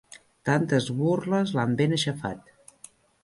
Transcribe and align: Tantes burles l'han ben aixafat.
Tantes 0.49 0.87
burles 1.01 1.53
l'han 1.59 1.77
ben 1.83 1.93
aixafat. 1.99 2.51